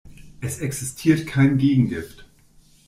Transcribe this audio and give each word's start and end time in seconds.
Es 0.41 0.61
existiert 0.61 1.27
kein 1.27 1.59
Gegengift. 1.59 2.25